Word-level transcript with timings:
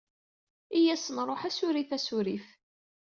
Iyya 0.77 0.93
ad 0.97 1.01
as-nṛuḥ 1.01 1.41
asurif, 1.49 1.89
asurif. 1.97 2.47